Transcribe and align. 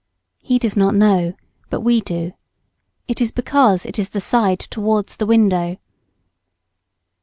He 0.39 0.57
does 0.57 0.75
not 0.75 0.95
know, 0.95 1.35
but 1.69 1.81
we 1.81 2.01
do. 2.01 2.33
It 3.07 3.21
is 3.21 3.31
because 3.31 3.85
it 3.85 3.99
is 3.99 4.09
the 4.09 4.19
side 4.19 4.59
towards 4.59 5.15
the 5.17 5.27
window. 5.27 5.77